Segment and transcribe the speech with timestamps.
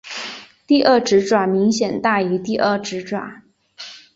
[0.65, 3.43] 第二指爪明显大于第二指爪。